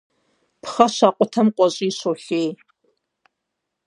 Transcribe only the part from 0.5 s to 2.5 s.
Пхъэ щакъутэм къуэщӀий щолъей.